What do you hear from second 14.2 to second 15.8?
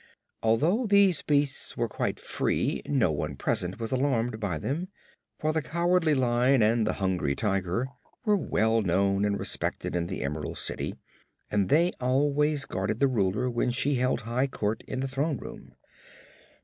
high court in the Throne Room.